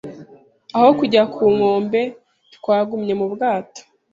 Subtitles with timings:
[0.75, 2.01] Aho kujya ku nkombe,
[2.55, 3.81] twagumye mu bwato.